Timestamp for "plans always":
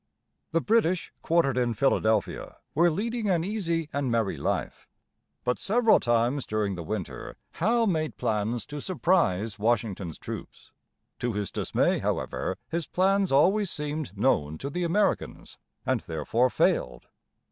12.87-13.69